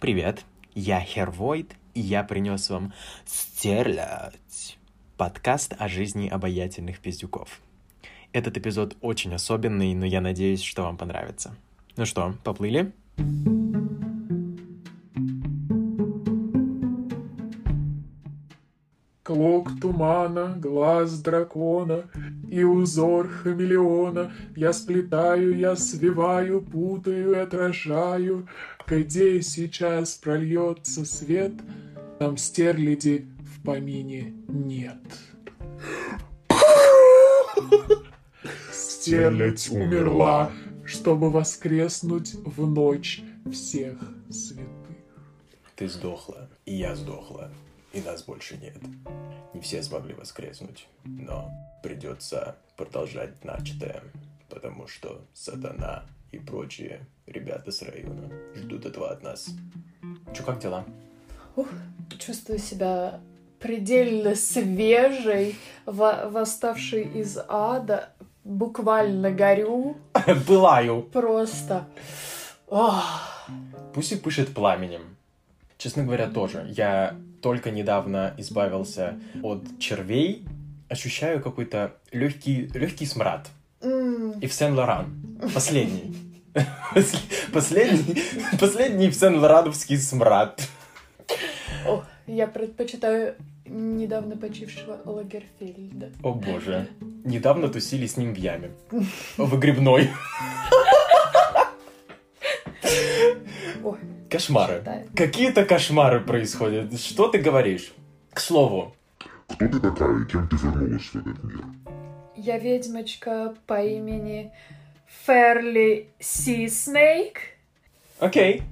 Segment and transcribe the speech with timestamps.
[0.00, 0.44] Привет,
[0.76, 2.92] я Хервойд, и я принес вам
[3.26, 4.78] «Стерлядь»—
[5.16, 7.60] подкаст о жизни обаятельных пиздюков.
[8.32, 11.56] Этот эпизод очень особенный, но я надеюсь, что вам понравится.
[11.96, 12.92] Ну что, поплыли?
[19.28, 22.04] Клок тумана, глаз дракона
[22.50, 28.48] и узор хамелеона Я сплетаю, я свиваю, путаю и отражаю.
[28.86, 31.52] Где сейчас прольется свет,
[32.18, 34.96] там стерляди в помине нет.
[38.72, 40.50] Стерлядь умерла,
[40.86, 43.20] чтобы воскреснуть в ночь
[43.52, 43.98] всех
[44.30, 44.96] святых.
[45.76, 47.52] Ты сдохла, и я сдохла,
[47.92, 48.76] и нас больше нет.
[49.54, 51.50] Не все смогли воскреснуть, но
[51.82, 54.02] придется продолжать начатое,
[54.48, 59.48] потому что сатана и прочие ребята с района ждут этого от нас.
[60.34, 60.84] Чё, как дела?
[61.56, 61.68] Ух,
[62.18, 63.20] чувствую себя
[63.58, 68.10] предельно свежей, во- восставшей из ада,
[68.44, 69.96] буквально горю,
[70.46, 71.02] Пылаю!
[71.02, 71.86] просто.
[72.68, 73.48] Ох.
[73.94, 75.16] Пусть и пышет пламенем.
[75.78, 76.66] Честно говоря, тоже.
[76.76, 80.44] Я только недавно избавился от червей,
[80.88, 83.48] ощущаю какой-то легкий, легкий смрад.
[83.82, 85.38] И в Сен-Лоран.
[85.54, 86.16] Последний.
[87.52, 88.22] Последний,
[88.58, 90.60] последний в Сен-Лорановский смрад.
[91.86, 96.10] о, я предпочитаю недавно почившего Лагерфельда.
[96.22, 96.88] О боже.
[97.24, 98.70] Недавно тусили с ним в яме.
[99.36, 100.02] Выгребной.
[100.02, 100.10] Ой,
[104.30, 104.82] Кошмары.
[105.16, 106.98] Какие-то кошмары происходят.
[107.00, 107.92] Что ты говоришь?
[108.32, 108.94] К слову,
[109.48, 111.64] Кто ты такая и кем ты вернулась в этот мир?
[112.36, 114.52] Я ведьмочка по имени
[115.26, 117.40] Ферли Си Снейк.
[118.20, 118.62] окей.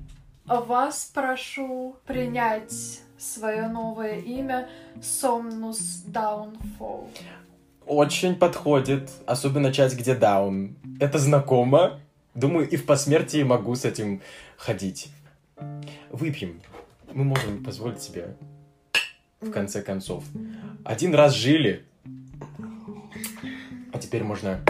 [0.47, 4.69] Вас прошу принять свое новое имя
[5.01, 7.09] Somnus Downfall.
[7.87, 10.77] Очень подходит, особенно часть, где даун.
[11.01, 11.99] Это знакомо.
[12.35, 14.21] Думаю, и в посмертии могу с этим
[14.57, 15.09] ходить.
[16.11, 16.61] Выпьем.
[17.13, 18.37] Мы можем позволить себе,
[19.41, 20.25] в конце концов.
[20.85, 21.85] Один раз жили,
[23.93, 24.61] а теперь можно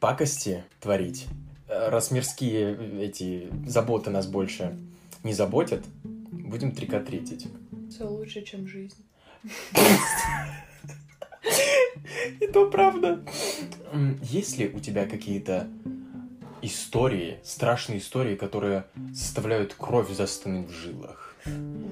[0.00, 1.26] пакости творить.
[1.68, 4.76] Э, Раз мирские эти заботы нас больше
[5.22, 7.48] не заботят, будем трикотретить.
[7.90, 9.02] Все лучше, чем жизнь.
[12.40, 13.22] И то правда.
[14.22, 15.68] Есть ли у тебя какие-то
[16.66, 21.36] истории, страшные истории, которые заставляют кровь застынуть в жилах?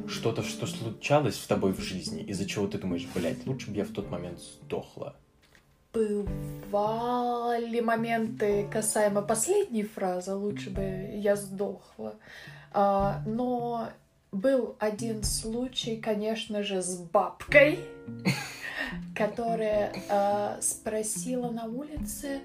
[0.08, 3.84] Что-то, что случалось с тобой в жизни, из-за чего ты думаешь, блядь, лучше бы я
[3.84, 5.14] в тот момент сдохла.
[5.92, 12.14] Бывали моменты касаемо последней фразы, лучше бы я сдохла.
[12.72, 13.90] А, но
[14.32, 17.78] был один случай, конечно же, с бабкой,
[19.14, 22.40] которая а, спросила на улице,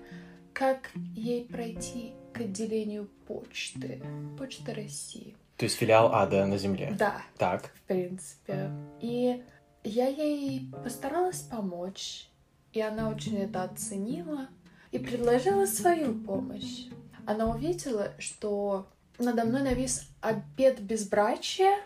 [0.52, 4.02] как ей пройти к отделению почты,
[4.38, 5.36] почты России.
[5.58, 6.94] То есть филиал ада на земле.
[6.98, 7.72] Да, Так.
[7.74, 8.70] в принципе.
[9.02, 9.44] И
[9.84, 12.30] я ей постаралась помочь,
[12.74, 14.48] и она очень это оценила
[14.92, 16.86] и предложила свою помощь.
[17.26, 18.88] Она увидела, что
[19.18, 21.78] надо мной навис обед безбрачия.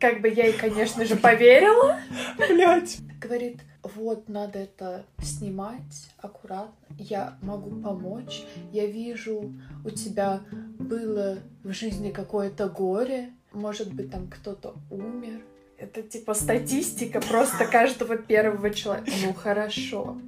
[0.00, 2.00] Как бы я ей, конечно же, поверила.
[2.38, 2.98] Блядь.
[3.20, 3.60] Говорит,
[3.94, 6.74] вот, надо это снимать аккуратно.
[6.98, 8.44] Я могу помочь.
[8.72, 9.52] Я вижу,
[9.84, 10.42] у тебя
[10.78, 13.30] было в жизни какое-то горе.
[13.52, 15.42] Может быть, там кто-то умер.
[15.78, 19.12] Это типа статистика просто каждого первого человека.
[19.24, 20.18] Ну, хорошо.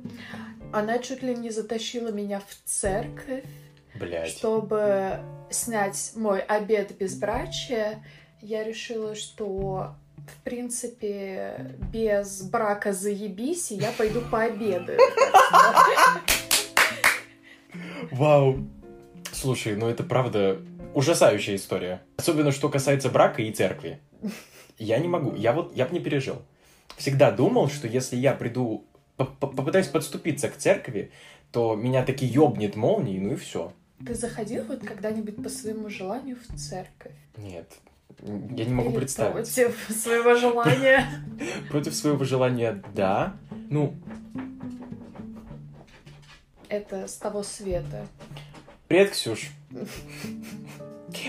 [0.73, 3.45] Она чуть ли не затащила меня в церковь,
[3.99, 4.29] Блядь.
[4.29, 5.19] чтобы
[5.51, 8.05] снять мой обед безбрачия.
[8.41, 9.95] Я решила, что
[10.27, 14.99] в принципе, без брака заебись, и я пойду пообедаю.
[18.11, 18.59] Вау.
[19.33, 20.61] Слушай, ну это правда
[20.95, 22.03] ужасающая история.
[22.17, 24.01] Особенно, что касается брака и церкви.
[24.79, 25.35] Я не могу.
[25.35, 26.43] Я вот, я бы не пережил.
[26.97, 28.85] Всегда думал, что если я приду,
[29.17, 31.13] по- по- попытаюсь подступиться к церкви,
[31.53, 33.73] то меня таки ёбнет молнией, ну и все.
[34.05, 37.13] Ты заходил вот когда-нибудь по своему желанию в церковь?
[37.37, 37.71] Нет,
[38.23, 39.53] я не могу представить.
[39.55, 41.07] Против своего желания?
[41.71, 43.37] Против своего желания, да.
[43.71, 43.95] Ну,
[46.69, 48.07] Это с того света.
[48.89, 49.51] привет, Ксюш.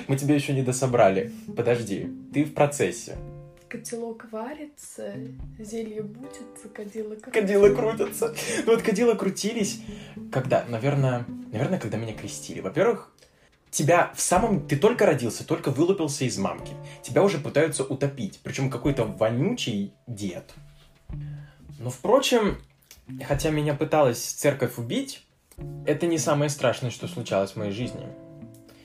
[0.07, 1.31] Мы тебя еще не дособрали.
[1.55, 3.17] Подожди, ты в процессе.
[3.69, 5.15] Котелок варится,
[5.57, 7.31] зелье бутится, кадила крутится.
[7.31, 8.35] Кадила крутятся.
[8.65, 9.81] Ну вот кадила крутились,
[10.29, 12.59] когда, наверное, наверное, когда меня крестили.
[12.59, 13.13] Во-первых,
[13.71, 14.67] тебя в самом...
[14.67, 16.73] Ты только родился, только вылупился из мамки.
[17.01, 18.39] Тебя уже пытаются утопить.
[18.43, 20.53] Причем какой-то вонючий дед.
[21.79, 22.61] Но, впрочем,
[23.25, 25.25] хотя меня пыталась церковь убить,
[25.85, 28.07] это не самое страшное, что случалось в моей жизни.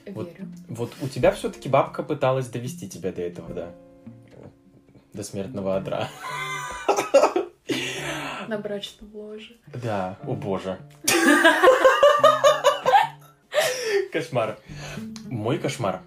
[0.07, 0.31] Вот.
[0.69, 3.71] Вот у тебя все-таки бабка пыталась довести тебя до этого, да?
[5.13, 6.09] До смертного одра.
[8.47, 9.57] На брачном ложе.
[9.83, 10.79] Да, о боже.
[14.17, 14.57] Кошмар.
[15.29, 16.01] Мой кошмар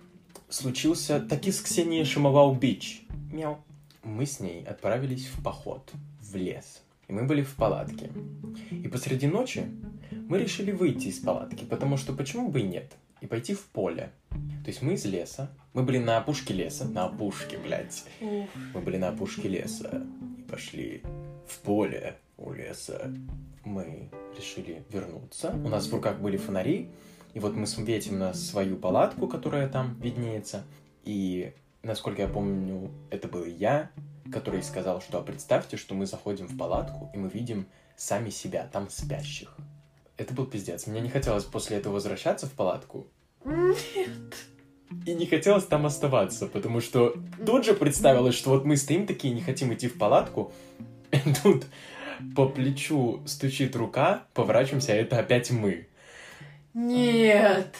[0.48, 3.06] случился таки с Ксенией Шимовау-Бич.
[3.30, 3.58] Мяу.
[4.02, 6.82] Мы с ней отправились в поход, в лес.
[7.06, 8.10] И мы были в палатке.
[8.72, 9.64] И посреди ночи
[10.10, 12.96] мы решили выйти из палатки, потому что почему бы и нет?
[13.20, 14.10] И пойти в поле.
[14.30, 18.02] То есть мы из леса, мы были на опушке леса, на опушке, блядь.
[18.20, 20.04] Мы были на опушке леса
[20.36, 21.04] и пошли
[21.46, 23.14] в поле у леса.
[23.64, 25.50] Мы решили вернуться.
[25.64, 26.88] У нас в руках были фонари,
[27.34, 30.64] и вот мы светим на свою палатку, которая там виднеется.
[31.04, 33.90] И, насколько я помню, это был я,
[34.32, 37.66] который сказал, что а представьте, что мы заходим в палатку, и мы видим
[37.96, 39.56] сами себя, там спящих.
[40.16, 40.86] Это был пиздец.
[40.86, 43.06] Мне не хотелось после этого возвращаться в палатку,
[45.06, 47.14] и не хотелось там оставаться, потому что
[47.46, 50.52] тут же представилось, что вот мы стоим такие, не хотим идти в палатку,
[51.12, 51.66] и тут
[52.34, 55.86] по плечу стучит рука, поворачиваемся, а это опять мы.
[56.74, 57.74] Нет.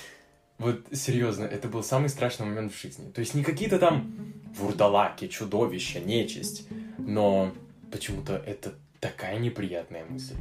[0.59, 3.11] Вот серьезно, это был самый страшный момент в жизни.
[3.11, 4.15] То есть не какие-то там
[4.57, 7.53] вурдалаки, чудовища, нечисть, но
[7.91, 10.37] почему-то это такая неприятная мысль.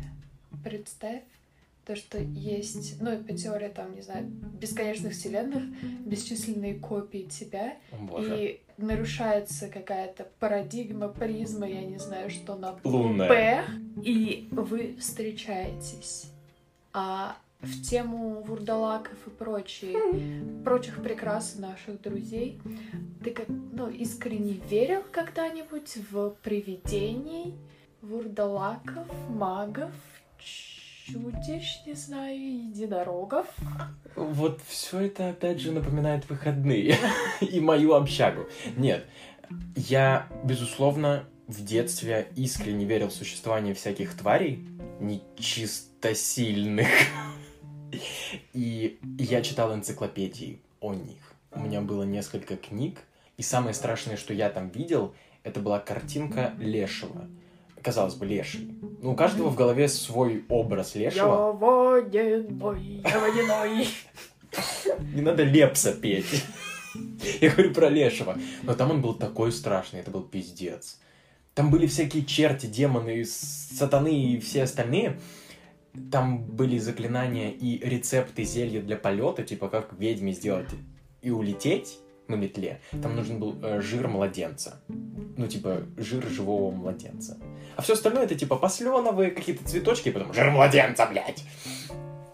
[0.64, 1.24] Представь,
[1.86, 5.64] то, что есть, ну, по теории, там, не знаю, бесконечных вселенных,
[6.06, 8.38] бесчисленные копии тебя, боже.
[8.38, 13.28] и нарушается какая-то парадигма, призма, я не знаю, что на Лунная.
[13.28, 13.66] П,
[14.04, 16.26] и вы встречаетесь.
[16.94, 22.62] А в тему вурдалаков и прочие, прочих прекрас наших друзей,
[23.24, 27.56] ты как, ну, искренне верил когда-нибудь в привидений,
[28.02, 29.92] вурдалаков, магов,
[30.38, 33.48] чудищ, не знаю, единорогов?
[34.16, 36.96] Вот все это опять же напоминает выходные
[37.42, 38.48] и мою общагу.
[38.78, 39.06] Нет,
[39.76, 44.66] я, безусловно, в детстве искренне верил в существование всяких тварей,
[45.02, 46.88] нечистосильных.
[48.54, 51.34] И я читал энциклопедии о них.
[51.52, 53.00] У меня было несколько книг,
[53.38, 55.14] и самое страшное, что я там видел,
[55.44, 57.28] это была картинка лешего.
[57.82, 58.76] Казалось бы, леший.
[59.02, 61.54] Ну, у каждого в голове свой образ Я лешего.
[61.54, 63.88] водяной, я водяной.
[65.14, 66.44] Не надо лепса петь.
[67.40, 68.38] Я говорю про Лешего.
[68.64, 71.00] Но там он был такой страшный, это был пиздец.
[71.54, 75.20] Там были всякие черти, демоны, сатаны и все остальные.
[76.12, 80.70] Там были заклинания и рецепты зелья для полета, типа как ведьме сделать
[81.22, 82.80] и улететь на метле.
[83.02, 84.80] Там нужен был э, жир младенца.
[84.88, 87.38] Ну, типа, жир живого младенца.
[87.76, 91.44] А все остальное это типа посленовые какие-то цветочки, и потом жир младенца, блядь.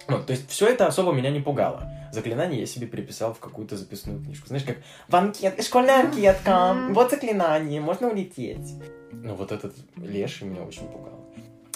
[0.08, 1.90] Ну, то есть все это особо меня не пугало.
[2.12, 4.48] Заклинание я себе переписал в какую-то записную книжку.
[4.48, 4.78] Знаешь, как
[5.08, 8.74] в анкет, школьная анкетка, вот заклинание, можно улететь.
[9.12, 11.26] Ну, вот этот леший меня очень пугал.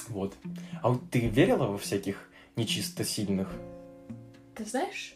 [0.09, 0.35] Вот.
[0.81, 3.49] А вот ты верила во всяких нечисто сильных?
[4.55, 5.15] Ты знаешь,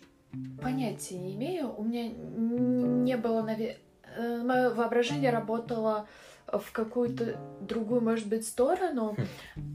[0.62, 1.74] понятия не имею.
[1.75, 3.78] У меня не было, наверное...
[4.16, 6.07] Мое воображение работало
[6.45, 9.16] в какую-то другую, может быть, сторону.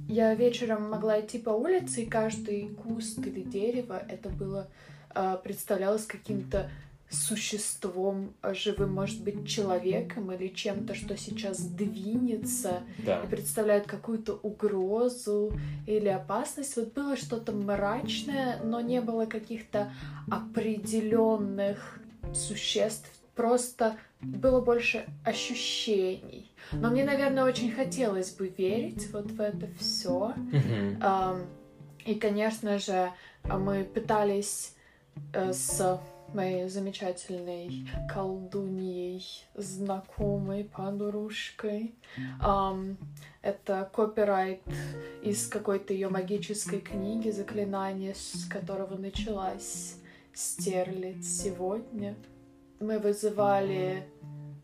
[0.09, 4.69] Я вечером могла идти по улице, и каждый куст или дерево это было
[5.11, 6.71] а, представлялось каким-то
[7.11, 13.23] существом а, живым, может быть, человеком или чем-то, что сейчас двинется Да.
[13.23, 15.53] и представляет какую-то угрозу
[15.87, 16.77] или опасность.
[16.77, 19.91] Вот было что-то мрачное, но не было каких-то
[20.31, 22.01] определенных
[22.35, 23.11] существ.
[23.35, 26.51] Просто было больше ощущений.
[26.73, 30.35] Но мне, наверное, очень хотелось бы верить вот в это все.
[30.37, 31.47] Мгм.
[32.05, 33.11] И, конечно же,
[33.45, 34.75] мы пытались
[35.33, 36.01] э, с
[36.35, 41.95] моей замечательной колдуньей, знакомой подружкой.
[42.41, 42.97] Ам,
[43.43, 44.63] это копирайт
[45.23, 49.97] из какой-то ее магической книги, заклинание, с которого началась
[50.33, 52.15] стерлить сегодня.
[52.81, 54.05] Мы вызывали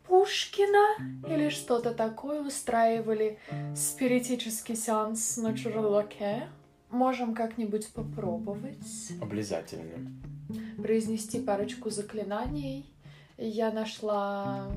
[0.07, 3.39] Пушкина или что-то такое, устраивали
[3.75, 6.49] спиритический сеанс на черлоке.
[6.95, 10.13] Можем как-нибудь попробовать Облизательно.
[10.77, 12.87] произнести парочку заклинаний.
[13.37, 14.71] Я нашла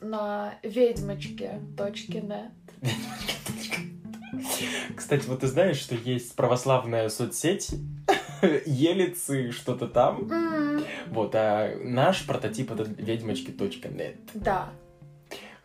[0.00, 2.50] на ведьмочке.нет.
[4.96, 7.74] Кстати, вот ты знаешь, что есть православная соцсеть,
[8.64, 10.30] Елицы, что-то там.
[10.32, 14.16] М, Вот, а наш прототип это ведьмочки.нет.
[14.32, 14.70] Да.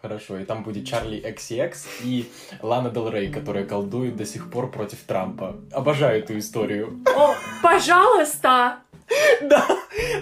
[0.01, 2.27] Хорошо, и там будет Чарли XCX и
[2.63, 5.57] Лана Дел Рей, которая колдует до сих пор против Трампа.
[5.71, 6.99] Обожаю эту историю.
[7.15, 8.79] О, пожалуйста!
[9.41, 9.67] Да,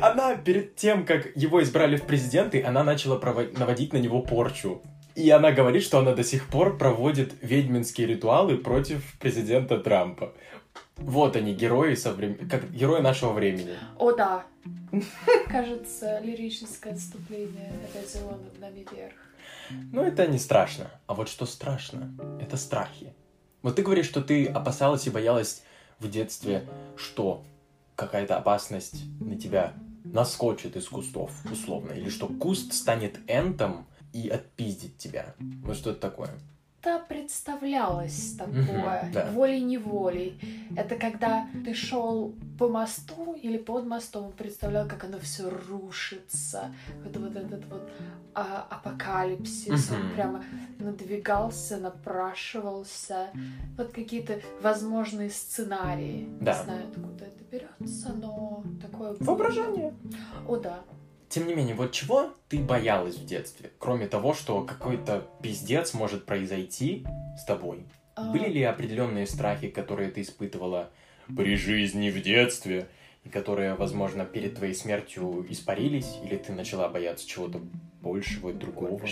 [0.02, 3.20] она перед тем, как его избрали в президенты, она начала
[3.58, 4.82] наводить на него порчу.
[5.16, 10.34] И она говорит, что она до сих пор проводит ведьминские ритуалы против президента Трампа.
[10.98, 13.76] Вот они, герои, соврем- как герои нашего времени.
[13.98, 14.44] О, да.
[15.48, 18.86] Кажется, лирическое отступление это взяло над нами.
[19.70, 20.92] Ну, это не страшно.
[21.08, 23.14] А вот что страшно, это страхи.
[23.62, 25.64] Вот ты говоришь, что ты опасалась и боялась
[26.00, 27.44] в детстве, что
[27.96, 29.74] какая-то опасность на тебя
[30.04, 35.36] наскочит из кустов, условно, или что куст станет энтом и отпиздит тебя.
[35.64, 36.40] Вот что это такое?
[36.82, 39.32] Да, представлялось такое, да.
[39.32, 40.40] волей-неволей.
[40.78, 46.74] Это когда ты шел по мосту или под мостом, представлял, как оно все рушится.
[47.04, 47.90] Вот, вот этот вот
[48.34, 50.44] а, апокалипсис, он прямо
[50.80, 53.28] надвигался, напрашивался.
[53.78, 56.30] Вот какие-то возможные сценарии.
[56.40, 56.58] Да.
[56.58, 59.16] Не знаю, откуда это берется, но такое...
[59.20, 59.94] Воображение.
[60.48, 60.80] О, да.
[61.30, 63.72] Тем не менее, вот чего ты боялась в детстве?
[63.78, 67.06] Кроме того, что какой-то пиздец может произойти
[67.38, 67.86] с тобой.
[68.16, 70.90] А, Были ли определенные страхи, которые ты испытывала
[71.28, 72.90] при жизни в детстве,
[73.24, 77.62] и которые, возможно, перед твоей смертью испарились, или ты начала бояться чего-то
[78.02, 79.06] большего, другого?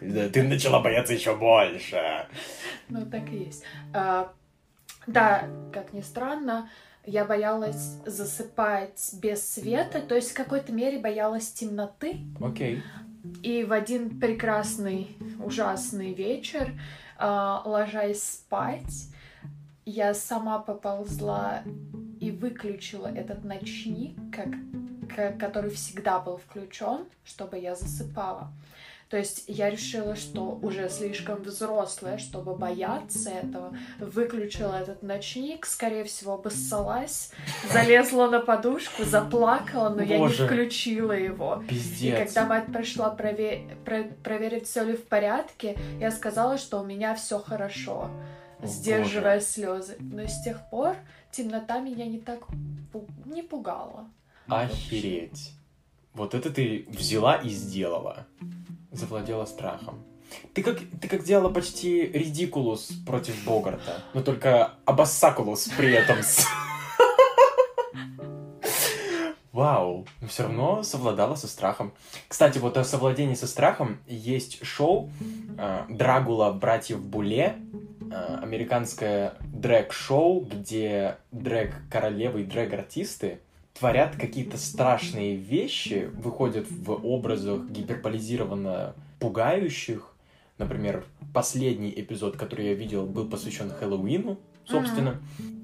[0.00, 2.28] Да, ты начала бояться еще больше.
[2.88, 3.64] Ну, так и есть.
[3.92, 4.32] А,
[5.06, 6.70] да, как ни странно,
[7.08, 12.18] я боялась засыпать без света, то есть в какой-то мере боялась темноты.
[12.40, 12.82] Окей.
[13.42, 16.72] И в один прекрасный, ужасный вечер,
[17.16, 19.08] а, ложась спать,
[19.84, 21.62] я сама поползла
[22.20, 24.48] и выключила этот ночник, как,
[25.14, 28.52] ка- который всегда был включен, чтобы я засыпала.
[29.08, 33.74] То есть я решила, что уже слишком взрослая, чтобы бояться этого.
[33.98, 37.32] Выключила этот ночник, скорее всего, обоссалась,
[37.72, 40.44] залезла на подушку, заплакала, но я не Боже.
[40.44, 41.62] включила его.
[41.64, 42.18] И Пиздец.
[42.18, 47.14] когда мать пришла прове- про- проверить, все ли в порядке, я сказала, что у меня
[47.14, 48.10] все хорошо,
[48.60, 49.96] О, сдерживая слезы.
[50.00, 50.96] Но с тех пор
[51.32, 52.40] темнота меня не так
[53.24, 54.06] не пугала.
[54.48, 55.52] Охереть.
[56.12, 58.26] Вот это ты взяла и сделала.
[58.90, 60.04] Завладела страхом.
[60.54, 66.18] Ты как, ты как делала почти Редикулус против Богарта, но только Абассакулус при этом.
[69.52, 71.92] Вау, но все равно совладала со страхом.
[72.28, 75.10] Кстати, вот о совладении со страхом есть шоу
[75.58, 77.56] э, Драгула братьев Буле,
[78.08, 83.40] э, американское дрэк-шоу, где дрэк-королевы и дрэк-артисты
[83.78, 90.14] творят какие-то страшные вещи, выходят в образах гиперполизированно пугающих.
[90.58, 95.20] Например, последний эпизод, который я видел, был посвящен Хэллоуину, собственно.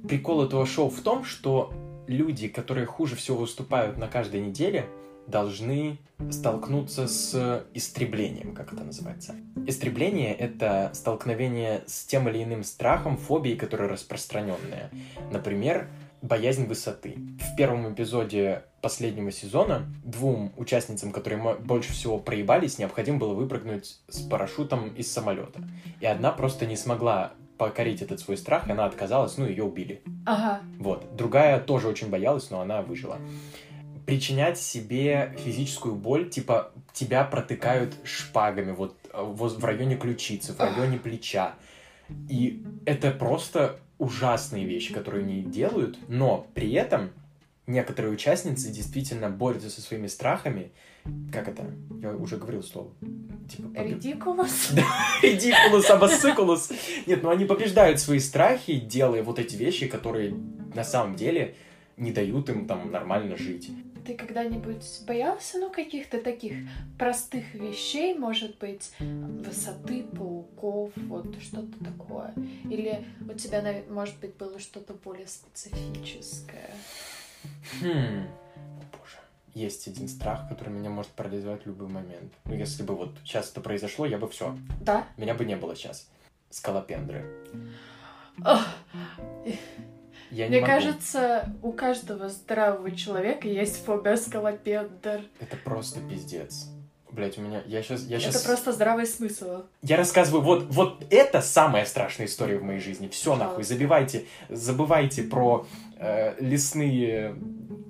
[0.09, 1.73] Прикол этого шоу в том, что
[2.07, 4.87] люди, которые хуже всего выступают на каждой неделе,
[5.27, 5.99] должны
[6.31, 9.35] столкнуться с истреблением, как это называется.
[9.67, 14.91] Истребление— это столкновение с тем или иным страхом, фобией, которая распространенная.
[15.33, 15.89] Например,
[16.25, 17.17] боязнь высоты.
[17.39, 24.23] В первом эпизоде последнего сезона двум участницам, которые больше всего проебались, необходимо было выпрыгнуть с
[24.23, 25.61] парашютом из самолета.
[26.01, 30.03] И одна просто не смогла покорить этот свой страх, и она отказалась, ну, ее убили.
[30.25, 30.63] Ага.
[30.79, 31.15] Вот.
[31.15, 33.19] Другая тоже очень боялась, но она выжила.
[34.07, 40.99] Причинять себе физическую боль, типа тебя протыкают шпагами вот воз- в районе ключицы, в районе
[40.99, 41.55] плеча.
[42.29, 47.11] И это просто ужасные вещи, которые они делают, но при этом
[47.67, 50.71] некоторые участницы действительно борются со своими страхами.
[51.33, 51.71] Как это?
[52.01, 52.91] Я уже говорил слово.
[53.51, 54.73] Типа, побе- Редикулус.
[55.23, 56.71] Ridicулous, абассыкулус.
[57.07, 60.35] Нет, ну они побеждают свои страхи, делая вот эти вещи, которые
[60.75, 61.55] на самом деле
[61.97, 63.71] не дают им там нормально жить.
[64.05, 66.55] Ты когда-нибудь боялся, ну, каких-то таких
[66.99, 72.35] простых вещей, может быть, высоты, пауков, вот что-то такое?
[72.65, 76.71] Или у тебя, может быть, было что-то более специфическое?
[77.81, 78.27] Хм.
[78.57, 79.19] О, боже.
[79.55, 82.33] Есть один страх, который меня может парализовать в любой момент.
[82.45, 84.57] Ну, если бы вот сейчас это произошло, я бы все.
[84.81, 85.07] Да?
[85.17, 86.09] Меня бы не было сейчас.
[86.51, 87.25] Скалопендры.
[88.45, 88.67] Ох,
[90.35, 90.73] Я не Мне могу.
[90.73, 95.21] кажется, у каждого здравого человека есть фобия скалопендр.
[95.39, 96.67] Это просто пиздец.
[97.13, 97.63] Блять, у меня...
[97.67, 98.03] Я сейчас...
[98.07, 98.43] Я Это сейчас...
[98.43, 99.63] просто здравый смысл.
[99.83, 103.07] Я рассказываю, вот, вот это самая страшная история в моей жизни.
[103.07, 107.37] Все нахуй, забивайте, забывайте про э, лесные,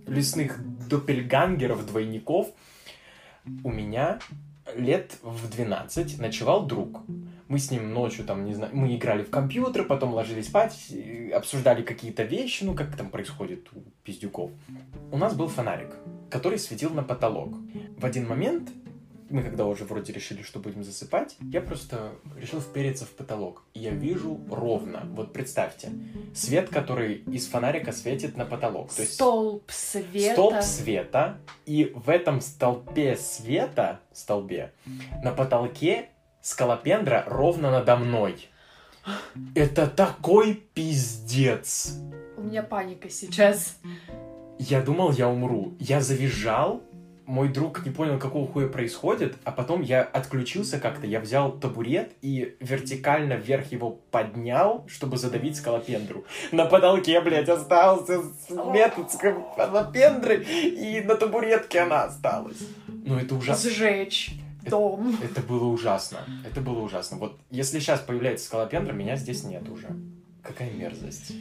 [0.06, 2.48] лесных доппельгангеров, двойников.
[3.62, 4.18] У меня
[4.76, 7.00] лет в 12 ночевал друг.
[7.48, 10.92] Мы с ним ночью, там, не знаю, мы играли в компьютер, потом ложились спать,
[11.32, 14.50] обсуждали какие-то вещи, ну, как там происходит у пиздюков.
[15.12, 15.94] У нас был фонарик,
[16.30, 17.54] который светил на потолок.
[17.98, 18.70] В один момент
[19.30, 23.64] мы когда уже вроде решили, что будем засыпать, я просто решил впереться в потолок.
[23.74, 25.90] И я вижу ровно, вот представьте,
[26.34, 28.92] свет, который из фонарика светит на потолок.
[28.92, 30.32] То есть Столб света.
[30.32, 34.72] столб света, и в этом столбе света, столбе,
[35.22, 36.10] на потолке
[36.44, 38.48] скалопендра ровно надо мной.
[39.54, 41.96] Это такой пиздец.
[42.36, 43.78] У меня паника сейчас.
[44.58, 45.74] Я думал, я умру.
[45.80, 46.82] Я завизжал,
[47.26, 52.12] мой друг не понял, какого хуя происходит, а потом я отключился как-то, я взял табурет
[52.20, 56.24] и вертикально вверх его поднял, чтобы задавить скалопендру.
[56.52, 62.58] На потолке, блядь, остался свет от скалопендры, и на табуретке она осталась.
[62.88, 63.70] Ну, это ужасно.
[63.70, 64.36] Сжечь
[64.70, 65.16] дом.
[65.22, 66.18] Это было ужасно.
[66.48, 67.18] Это было ужасно.
[67.18, 69.88] Вот если сейчас появляется скалопендра, меня здесь нет уже.
[70.42, 71.32] Какая мерзость.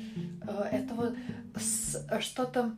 [0.47, 1.13] Э, Это вот
[1.57, 2.75] с- что-то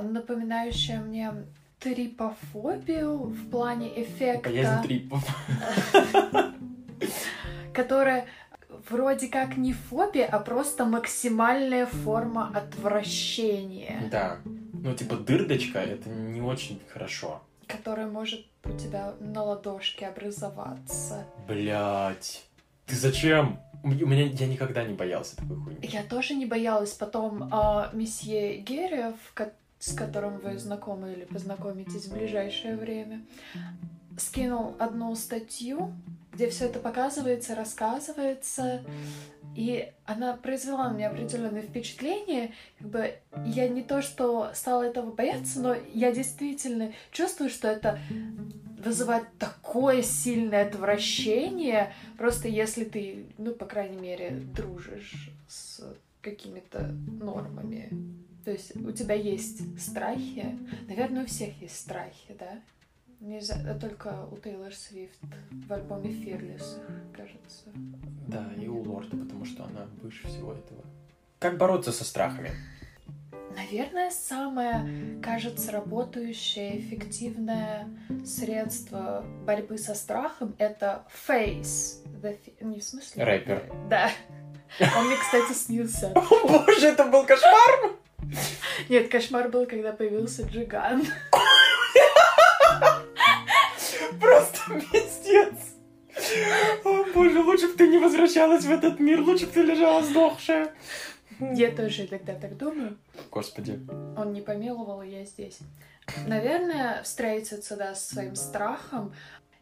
[0.00, 1.32] напоминающее мне
[1.80, 5.24] трипофобию в плане эффекта, Боязнь трипов.
[7.72, 8.26] которая
[8.90, 14.38] вроде как не фобия, а просто максимальная форма отвращения, Да.
[14.72, 17.42] Ну, типа, дырдочка, это не очень хорошо.
[17.66, 21.26] Которая может у тебя на ладошке образоваться.
[21.46, 22.44] Блять.
[22.86, 23.60] Ты зачем?
[23.82, 25.78] У меня я никогда не боялся такой хуйни.
[25.82, 26.92] Я тоже не боялась.
[26.92, 29.14] Потом а, месье Герев,
[29.86, 33.24] с которым вы знакомы или познакомитесь в ближайшее время,
[34.18, 35.92] скинул одну статью,
[36.32, 38.82] где все это показывается, рассказывается,
[39.54, 42.52] и она произвела на меня определенное впечатление.
[42.78, 43.14] Как бы
[43.46, 48.00] я не то, что стала этого бояться, но я действительно чувствую, что это
[48.84, 55.80] вызывает такое сильное отвращение, просто если ты, ну, по крайней мере, дружишь с
[56.22, 58.25] какими-то нормами.
[58.46, 60.56] То есть у тебя есть страхи.
[60.86, 62.60] Наверное, у всех есть страхи, да?
[63.18, 65.18] Нельзя, а только у Тейлор Свифт
[65.50, 66.80] в альбоме Fearless,
[67.12, 67.64] кажется.
[68.28, 70.84] Да, и у Лорда, потому что она выше всего этого.
[71.40, 72.52] Как бороться со страхами?
[73.56, 77.88] Наверное, самое, кажется, работающее, эффективное
[78.24, 82.06] средство борьбы со страхом— это face.
[82.22, 83.24] The Не в смысле?
[83.24, 83.72] Рэпер.
[83.90, 84.08] Да.
[84.96, 86.12] Он мне, кстати, снился.
[86.14, 86.20] О
[86.64, 87.96] боже, это был кошмар!
[88.88, 91.04] Нет, кошмар был, когда появился Джиган.
[94.20, 94.58] Просто
[94.92, 95.54] пиздец!
[96.84, 100.74] О боже, лучше бы ты не возвращалась в этот мир, лучше бы ты лежала сдохшая.
[101.40, 102.96] Я тоже иногда так думаю.
[103.30, 103.80] Господи.
[104.16, 105.58] Он не помиловал, я здесь.
[106.26, 109.12] Наверное, встретиться, да, с своим страхом,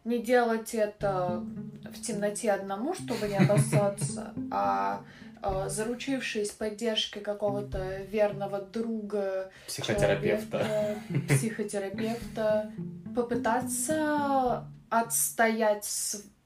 [0.05, 1.43] не делать это
[1.85, 5.03] в темноте одному, чтобы не обоссаться, а
[5.69, 10.97] заручившись поддержкой какого-то верного друга, Психотерапевта.
[11.29, 12.73] психотерапевта,
[13.15, 15.89] попытаться отстоять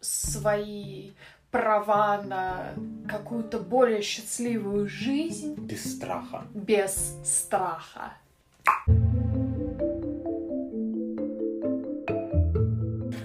[0.00, 1.10] свои
[1.50, 2.74] права на
[3.08, 6.44] какую-то более счастливую жизнь Без страха.
[6.54, 8.12] без страха.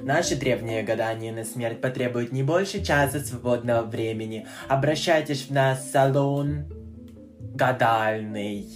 [0.04, 4.46] Наши древние гадания на смерть потребуют не больше часа свободного времени.
[4.68, 6.66] Обращайтесь в наш салон
[7.40, 8.68] гадальный,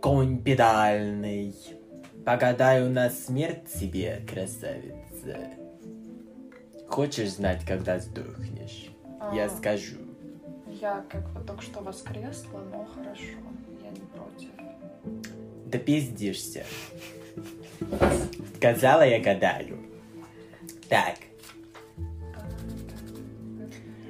[0.00, 1.54] конь педальный.
[2.24, 5.36] Погадаю на смерть себе, красавица.
[6.88, 8.86] Хочешь знать, когда сдохнешь?
[9.34, 9.96] Я А, скажу.
[10.80, 13.38] Я как бы только что воскресла, но хорошо,
[13.82, 14.50] я не против.
[15.66, 16.64] Да пиздишься.
[18.56, 19.78] Сказала я гадаю.
[20.88, 21.16] Так,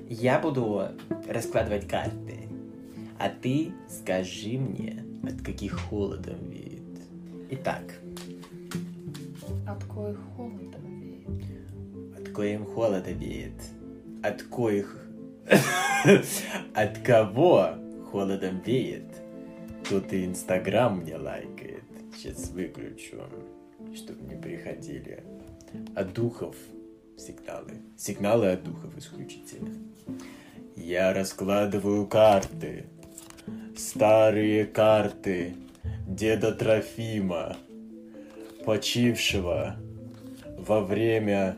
[0.08, 0.88] я буду
[1.28, 2.48] раскладывать карты.
[3.18, 6.82] А ты скажи мне, от каких холодом веет.
[7.50, 7.82] Итак,
[9.66, 12.18] От коих холодом веет.
[12.18, 13.54] от коим холода веет?
[14.22, 14.98] От коих...
[16.74, 17.70] От кого
[18.10, 19.06] холодом веет?
[19.88, 21.84] Тут и Инстаграм мне лайкает.
[22.16, 23.22] Сейчас выключу,
[23.94, 25.22] чтобы не приходили.
[25.94, 26.56] От духов
[27.16, 27.72] сигналы.
[27.96, 29.70] Сигналы от духов исключительно.
[30.76, 32.86] Я раскладываю карты.
[33.76, 35.54] Старые карты
[36.06, 37.56] деда Трофима,
[38.64, 39.76] почившего
[40.58, 41.56] во время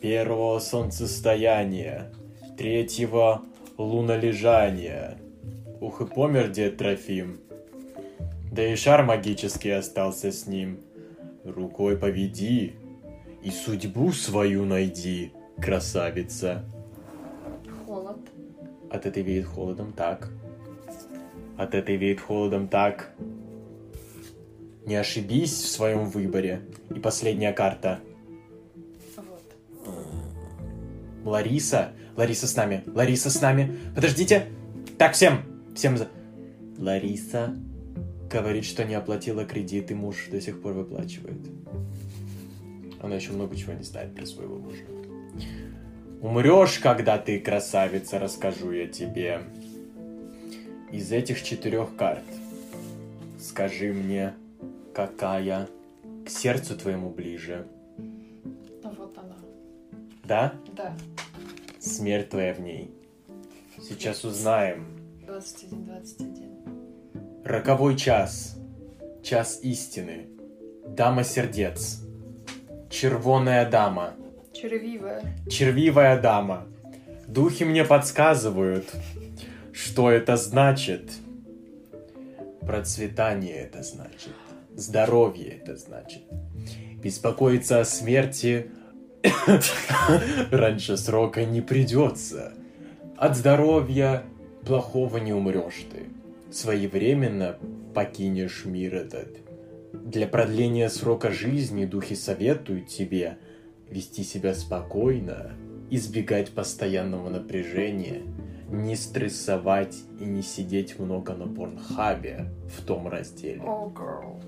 [0.00, 2.12] первого солнцестояния,
[2.58, 3.42] третьего
[3.78, 5.16] лунолежания.
[5.80, 7.40] Ух и помер дед Трофим.
[8.50, 10.80] Да и шар магический остался с ним.
[11.44, 12.74] Рукой поведи
[13.42, 16.64] и судьбу свою найди, красавица.
[17.84, 18.16] Холод.
[18.90, 20.30] От этой веет холодом так.
[21.58, 23.14] От этой веет холодом так.
[24.86, 26.62] Не ошибись в своем выборе.
[26.94, 28.00] И последняя карта.
[29.16, 29.94] Вот.
[31.24, 31.92] Лариса.
[32.16, 32.84] Лариса с нами.
[32.86, 33.78] Лариса с нами.
[33.94, 34.46] Подождите.
[34.96, 35.42] Так, всем.
[35.74, 36.08] Всем за...
[36.78, 37.54] Лариса
[38.34, 41.38] говорит, что не оплатила кредит, и муж до сих пор выплачивает.
[43.00, 44.82] Она еще много чего не знает про своего мужа.
[46.20, 49.42] Умрешь, когда ты красавица, расскажу я тебе.
[50.90, 52.24] Из этих четырех карт
[53.40, 54.34] скажи мне,
[54.94, 55.68] какая
[56.26, 57.66] к сердцу твоему ближе.
[57.98, 59.36] Ну вот она.
[60.24, 60.54] Да?
[60.72, 60.96] Да.
[61.78, 62.90] Смерть твоя в ней.
[63.80, 64.86] Сейчас узнаем.
[65.26, 66.53] 21, 21.
[67.44, 68.56] Роковой час.
[69.22, 70.28] Час истины.
[70.88, 72.00] Дама сердец.
[72.88, 74.14] Червоная дама.
[74.54, 75.22] Червивая.
[75.50, 76.66] Червивая дама.
[77.28, 78.90] Духи мне подсказывают,
[79.74, 81.12] что это значит.
[82.62, 84.32] Процветание это значит.
[84.74, 86.22] Здоровье это значит.
[86.96, 88.70] Беспокоиться о смерти
[90.50, 92.54] раньше срока не придется.
[93.18, 94.22] От здоровья
[94.64, 96.06] плохого не умрешь ты.
[96.54, 97.58] Своевременно
[97.96, 99.38] покинешь мир этот.
[99.92, 103.38] Для продления срока жизни духи советуют тебе
[103.90, 105.50] вести себя спокойно,
[105.90, 108.22] избегать постоянного напряжения,
[108.70, 113.60] не стрессовать и не сидеть много на порнхабе в том разделе.
[113.60, 114.40] Oh, girl.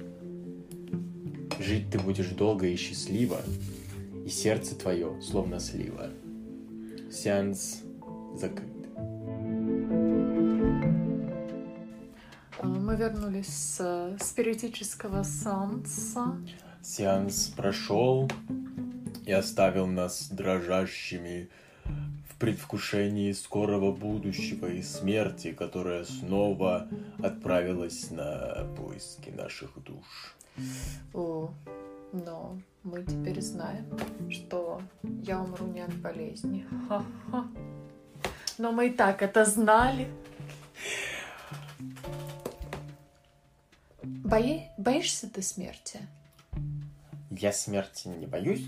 [1.60, 3.38] Жить ты будешь долго и счастливо,
[4.24, 6.10] и сердце твое словно слива.
[7.10, 7.82] Сеанс
[8.36, 8.75] закрыт.
[12.96, 16.34] Мы вернулись с спиритического сеанса.
[16.80, 18.26] Сеанс прошел
[19.26, 21.50] и оставил нас дрожащими
[21.84, 26.88] в предвкушении скорого будущего и смерти, которая снова
[27.22, 30.34] отправилась на поиски наших душ.
[31.12, 31.50] О,
[32.14, 33.84] но мы теперь знаем,
[34.30, 34.80] что
[35.22, 36.64] я умру не от болезни.
[36.88, 37.44] Ха-ха.
[38.56, 40.08] Но мы и так это знали.
[44.26, 44.62] Бои...
[44.76, 46.00] Боишься ты смерти?
[47.30, 48.66] Я смерти не боюсь,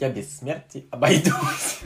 [0.00, 1.82] я без смерти обойдусь.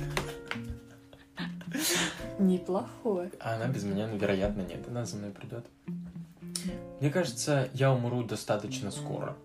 [2.39, 3.31] Неплохой.
[3.39, 4.89] А она без меня, ну, вероятно, нет.
[4.89, 5.67] Она за мной придет.
[7.01, 9.37] Мне кажется, я умру достаточно скоро.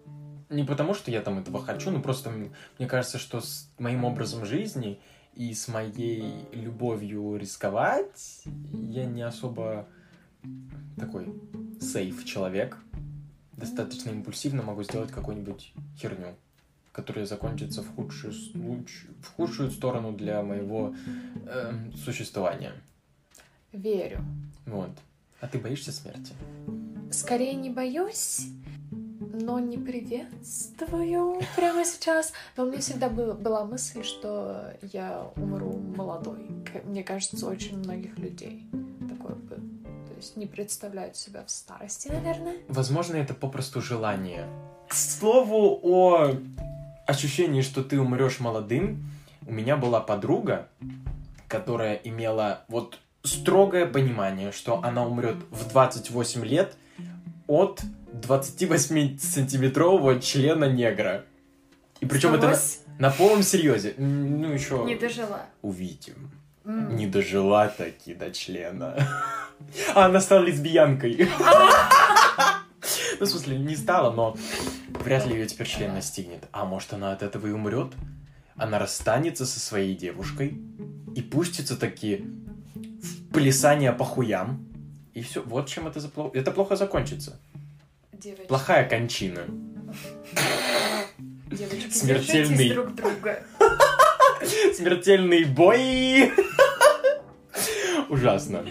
[0.50, 4.46] Не потому, что я там этого хочу, но просто мне кажется, что с моим образом
[4.46, 5.02] жизни
[5.34, 9.86] и с моей любовью рисковать я не особо
[10.98, 11.28] такой
[11.82, 12.78] сейф человек.
[13.58, 16.36] Достаточно импульсивно могу сделать какую-нибудь херню,
[16.92, 20.94] которая закончится в худшую, с- луч- в худшую сторону для моего
[21.48, 22.74] эм, существования.
[23.72, 24.20] Верю.
[24.66, 24.92] Вот.
[25.42, 26.34] А ты боишься смерти?
[27.12, 28.48] Скорее не боюсь,
[29.20, 32.34] но не приветствую прямо сейчас.
[32.58, 36.50] Но у меня всегда был- была мысль, что я умру молодой.
[36.86, 38.66] Мне кажется, очень многих людей
[39.10, 39.60] такое бы.
[40.16, 42.56] То есть не представляют себя в старости, наверное.
[42.70, 44.48] Возможно, это попросту желание.
[44.88, 46.32] К слову о
[47.06, 49.12] ощущении, что ты умрешь молодым,
[49.46, 50.70] у меня была подруга,
[51.50, 56.78] которая имела вот строгое понимание, что она умрет в 28 лет
[57.48, 57.82] от
[58.14, 61.26] 28-сантиметрового члена негра.
[62.00, 62.58] И причем это на,
[63.00, 63.96] на полном серьезе.
[63.98, 65.42] Ну, еще не дожила.
[65.62, 66.32] увидим.
[66.66, 68.96] Не дожила таки до члена.
[69.94, 71.30] А она стала лесбиянкой.
[73.20, 74.36] Ну, в смысле, не стала, но
[75.00, 76.44] вряд ли ее теперь член настигнет.
[76.52, 77.94] А может, она от этого и умрет?
[78.58, 80.58] Она расстанется со своей девушкой
[81.16, 82.26] и пустится таки
[82.76, 84.66] в плясание по хуям.
[85.14, 86.30] И все, вот чем это запло...
[86.34, 87.40] Это плохо закончится.
[88.12, 89.42] Девочки, Плохая кончина.
[91.48, 92.70] девочки, Смертельный.
[92.74, 93.44] друг друга.
[94.76, 96.32] Смертельный бой!
[98.10, 98.66] Ужасно.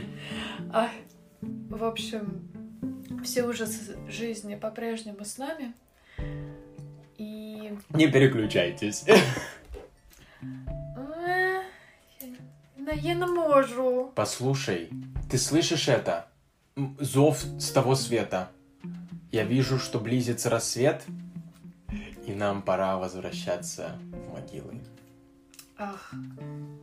[0.72, 0.90] Ай,
[1.40, 2.42] в общем,
[3.24, 5.74] все ужасы жизни по-прежнему с нами.
[7.16, 9.04] И Не переключайтесь.
[10.96, 11.62] А,
[12.76, 14.12] я- не можу.
[14.14, 14.90] Послушай,
[15.30, 16.28] ты слышишь это?
[16.98, 18.50] Зов с того света.
[19.32, 21.02] Я вижу, что близится рассвет,
[22.26, 24.80] и нам пора возвращаться в могилы.
[25.76, 26.14] Ах,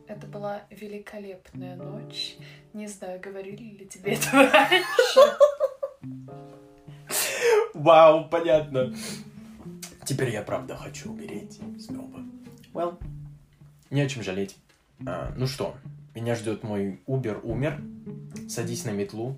[0.06, 2.36] это была великолепная ночь.
[2.74, 5.38] Не знаю, говорили ли тебе это раньше.
[7.74, 8.94] Вау, понятно.
[10.04, 12.20] Теперь я правда хочу умереть снова.
[12.74, 13.02] Well,
[13.90, 14.56] не о чем жалеть.
[15.06, 15.74] А, ну что,
[16.14, 17.80] меня ждет мой Убер умер.
[18.48, 19.36] Садись на метлу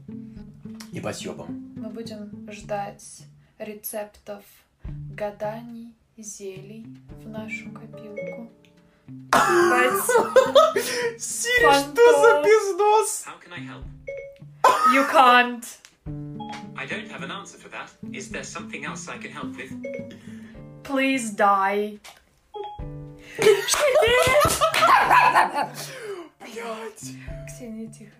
[0.92, 1.74] и по съебам.
[1.76, 3.22] Мы будем ждать
[3.58, 4.42] рецептов
[4.84, 6.86] гаданий, зелий
[7.22, 8.50] в нашу копилку.
[11.18, 13.24] Сири, что за пиздос?
[13.26, 13.84] How can I help?
[14.94, 15.64] You can't.
[16.76, 17.88] I don't have an answer for that.
[18.12, 19.72] Is there something else I can help with?
[20.82, 21.98] Please die.
[26.40, 27.04] Блять.
[27.46, 28.12] Ксения, тихо.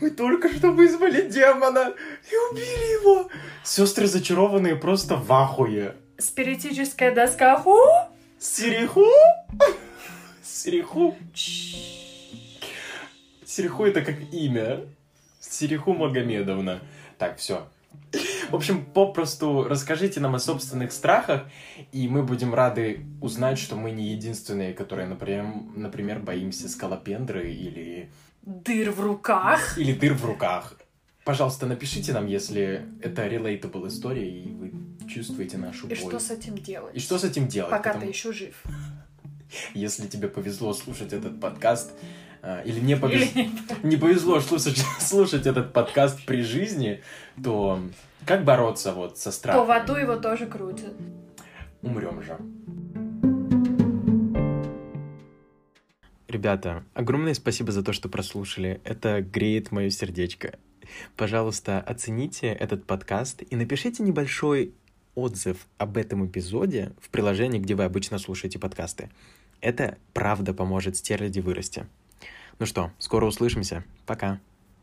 [0.00, 1.94] Мы только что вызвали демона
[2.30, 3.28] и убили его.
[3.62, 5.96] Сестры зачарованные просто в ахуе.
[6.18, 7.56] Спиритическая доска.
[7.58, 7.78] Ху?
[8.38, 9.06] Сириху?
[10.64, 11.14] Сириху?
[13.44, 14.80] Сириху это как имя.
[15.38, 16.80] Сириху Магомедовна.
[17.18, 17.68] Так, все.
[18.48, 21.42] В общем, попросту расскажите нам о собственных страхах,
[21.92, 25.44] и мы будем рады узнать, что мы не единственные, которые, например,
[25.76, 28.08] например боимся скалопендры или,
[28.40, 29.76] Дыр в руках.
[29.76, 30.78] или дыр в руках.
[31.24, 34.72] Пожалуйста, напишите нам, если это relatable история, и вы
[35.10, 35.98] чувствуете нашу И боль.
[35.98, 36.96] что с этим делать?
[36.96, 37.70] И что с этим делать?
[37.70, 38.62] Пока Потому- ты еще жив.
[39.74, 41.92] Если тебе повезло слушать этот подкаст,
[42.42, 43.50] а, или не, повез-
[43.82, 47.02] не повезло слушать, слушать этот подкаст при жизни,
[47.42, 47.80] то
[48.26, 49.66] как бороться вот со страхом?
[49.66, 50.94] в аду его тоже крутят.
[51.82, 52.38] Умрем же.
[56.28, 58.80] Ребята, огромное спасибо за то, что прослушали.
[58.84, 60.58] Это греет мое сердечко.
[61.16, 64.74] Пожалуйста, оцените этот подкаст и напишите небольшой
[65.14, 69.10] отзыв об этом эпизоде в приложении, где вы обычно слушаете подкасты.
[69.60, 71.86] Это правда поможет стерляди вырасти.
[72.58, 73.84] Ну что, скоро услышимся.
[74.06, 74.40] Пока.